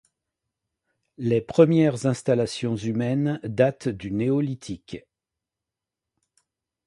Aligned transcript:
Les 1.19 1.41
premières 1.41 2.07
installations 2.07 2.75
humaines 2.75 3.39
datent 3.43 3.87
du 3.87 4.09
néolithique. 4.09 5.05